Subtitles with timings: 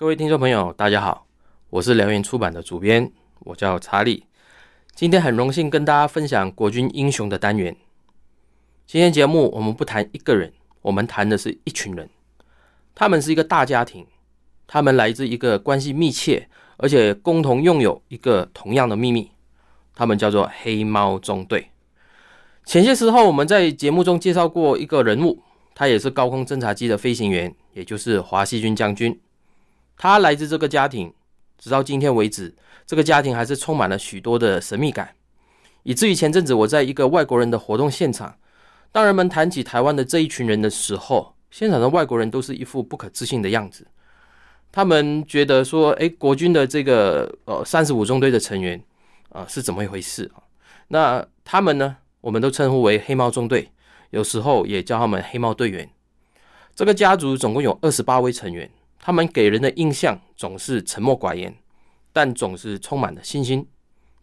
[0.00, 1.26] 各位听众朋友，大家好，
[1.70, 3.10] 我是燎原出版的主编，
[3.40, 4.26] 我叫查理。
[4.94, 7.76] 今天很荣幸跟大家分享国军英雄的单元。
[8.86, 12.08] 今天节目我们不谈一个人，我们谈的是一群人。
[12.94, 14.06] 他们是一个大家庭，
[14.68, 19.32] 他们来自一个关系密切，而且共同拥有一个同样的秘密。
[19.96, 21.72] 他们叫做黑猫中队。
[22.64, 25.42] 前些时候我们在节目中介绍过一个人物，
[25.74, 29.18] 他也是高空侦察机的飞行员，也就是华西军将军。
[29.98, 31.12] 他来自这个家庭，
[31.58, 32.54] 直到今天为止，
[32.86, 35.14] 这个家庭还是充满了许多的神秘感，
[35.82, 38.36] 以至于前阵子我在一个外国人的活动现场，
[38.92, 43.86] 当人们谈起台湾的这一群人的时候，现场的外国人都是一副不可置信的样子。
[44.70, 48.80] 他们觉得说：“诶，国军的这个呃三十五中队的成员
[49.30, 50.44] 啊是怎么一回事啊？”
[50.88, 53.72] 那他们呢，我们都称呼为黑猫中队，
[54.10, 55.90] 有时候也叫他们黑猫队员。
[56.76, 58.70] 这个家族总共有二十八位成员。
[59.08, 61.56] 他们给人的印象总是沉默寡言，
[62.12, 63.66] 但总是充满了信心，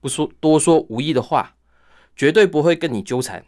[0.00, 1.54] 不说多说无益的话，
[2.16, 3.44] 绝对不会跟你纠缠。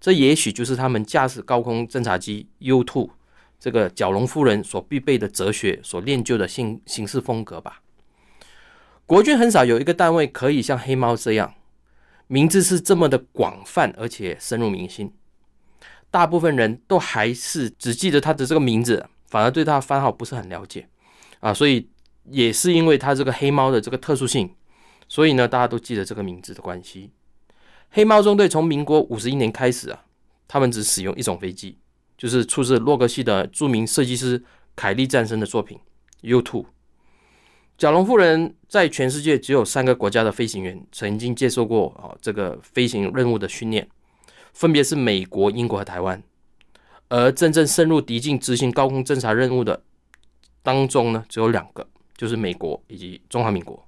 [0.00, 3.10] 这也许就是他们驾驶高空侦察机 U2
[3.58, 7.82] 这个角龙夫人所必备的哲学所练就的行行事风格吧。
[9.06, 11.54] 国军很少有一个单位可以像黑猫这样，
[12.28, 15.12] 名字是这么的广泛而且深入民心，
[16.12, 19.08] 大部分人都还是只记得他的这个名字。
[19.36, 20.88] 反而对他番号不是很了解
[21.40, 21.86] 啊，所以
[22.30, 24.50] 也是因为他这个黑猫的这个特殊性，
[25.08, 27.10] 所以呢，大家都记得这个名字的关系。
[27.90, 30.04] 黑猫中队从民国五十一年开始啊，
[30.48, 31.76] 他们只使用一种飞机，
[32.16, 34.42] 就是出自洛克希的著名设计师
[34.74, 35.78] 凯利战生的作品
[36.22, 36.64] U2。
[37.76, 43.86] 角龙夫人在全世界只有三个国家的飞行员曾经接受过啊这个飞行任务的训练，
[44.54, 46.22] 分别是美国、英国和台湾。
[47.08, 49.82] 而真正深入敌境执行高空侦察任务的
[50.62, 53.86] 当中呢，只有两个，就是美国以及中华民国。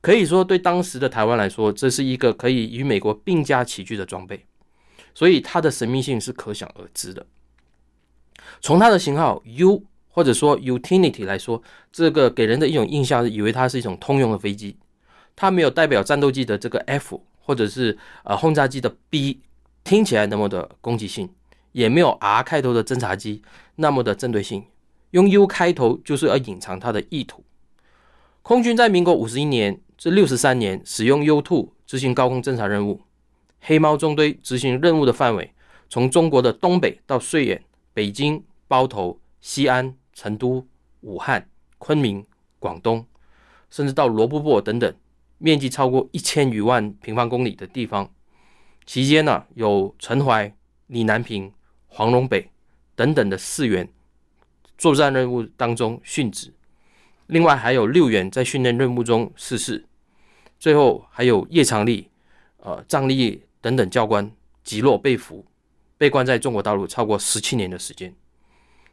[0.00, 4.46] 可以说，对当时的台湾来说，这是一个可以与美国并驾齐驱的装备，
[5.14, 7.26] 所以它的神秘性是可想而知的。
[8.62, 14.78] 从它的型号 U 或者说 Utility 来说，这个给人的一种印象是以为它是一种通用的飞机，
[15.36, 19.40] 它没有代表战斗机的这个 F 或者是呃轰炸机的 B
[19.84, 21.28] 听起来那么的攻击性。
[21.72, 23.42] 也没有 R 开头的侦察机
[23.76, 24.64] 那么的针对性，
[25.10, 27.44] 用 U 开头就是要隐藏它的意图。
[28.42, 33.02] 空军在民国五十一年至六十三年使用 U2 执行高空侦察任务。
[33.60, 35.52] 黑猫中队执行任务的范围
[35.88, 40.66] 从中国的东北到绥远、北京、包头、西安、成都、
[41.02, 41.46] 武汉、
[41.78, 42.24] 昆明、
[42.58, 43.04] 广东，
[43.68, 44.94] 甚至到罗布泊等等，
[45.36, 48.10] 面积超过一千余万平方公里的地方。
[48.86, 50.52] 期间呢，有陈怀、
[50.86, 51.52] 李南平。
[51.92, 52.48] 黄龙北
[52.94, 53.86] 等等的四员
[54.78, 56.50] 作战任务当中殉职，
[57.26, 59.84] 另外还有六员在训练任务中逝世，
[60.58, 62.08] 最后还有叶长利、
[62.58, 64.30] 呃张立等等教官
[64.64, 65.44] 击落被俘，
[65.98, 68.14] 被关在中国大陆超过十七年的时间。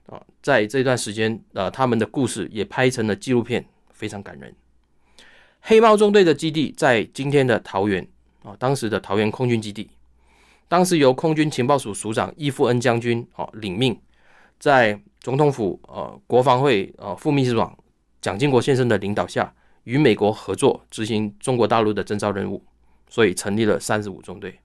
[0.08, 4.54] 啊，在这段时间，呃，他们的故事也拍成了纪录片，非常感人。
[5.62, 8.08] 黑猫中队的基地在今天的桃园
[8.44, 9.90] 啊，当时的桃园空军基地。
[10.70, 13.98] 当时由空军情报署署长伊富恩将军哦领命，
[14.60, 17.78] 在总统府呃国防会呃副秘书长
[18.20, 19.54] 蒋经国先生的领导下，
[19.86, 22.62] 与美国合作执行中国大陆的征召任务，
[23.08, 24.60] 所以成立了三十五中队。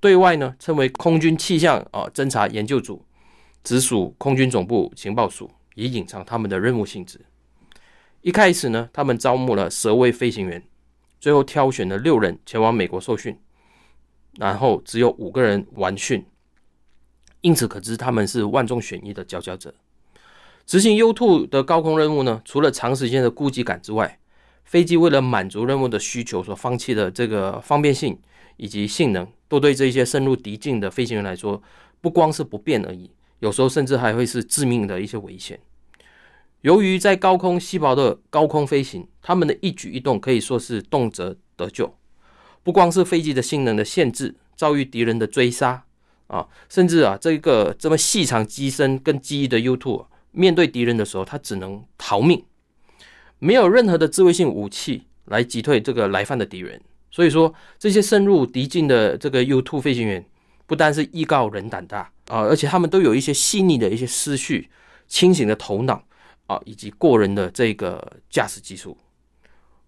[0.00, 3.04] 对外呢称为空军气象啊侦察研究组，
[3.62, 7.20] 直属空军总部情报署，以隐藏他们的任务性质。
[8.22, 10.62] 一开始呢，他们招募了十位飞行员，
[11.20, 13.38] 最后挑选了六人前往美国受训。
[14.40, 16.24] 然后只有五个人完训，
[17.42, 19.74] 因此可知他们是万中选一的佼佼者。
[20.64, 24.18] 执行 U2 的高空任务呢，除了长时间的孤寂感之外，
[24.64, 28.18] 飞机为了满足任务的需求所放弃的这个方便性
[28.56, 31.62] 以及性能，都对这些深入敌境的飞行员来说，
[32.00, 35.60] 不光是不便而已，有时候甚至还会是致命的一些危险。
[36.62, 41.94] 由于在高空稀薄的高空飞行，他们的一举一动可以说是动辄得救。
[42.62, 45.84] 不光是飞机的性能的限制，遭遇敌人的追杀
[46.26, 52.44] 啊，甚至啊，这个这么细长机身跟机翼的 U2，面对敌人的时候，它只能逃命，
[53.38, 56.80] 没有任何的自卫性武器来击退这个来犯的敌人。
[57.10, 60.24] 所以说，这些深入敌境的这个 U2 飞行员，
[60.66, 64.70] 不单是艺高人胆大啊，而且他们都有一些细腻的一些思绪、
[65.08, 66.04] 清醒的头脑
[66.46, 68.96] 啊，以及过人的这个驾驶技术。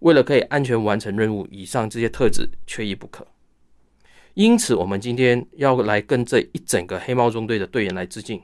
[0.03, 3.27] 为了可以安全完成任务，以上这些特质缺一不可。
[4.35, 8.41] 因此，我们今天要来跟这一整个黑猫中队的队员来致敬。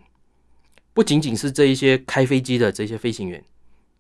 [0.93, 3.43] 不仅仅是这一些开飞机的这些飞行员，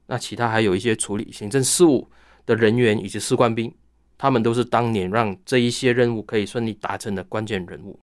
[0.06, 2.08] 那其他还有一些处理行政事务
[2.44, 3.72] 的人员以及士官兵，
[4.16, 7.96] 他们都是当年让这一些任务可以顺利达成的关键人物。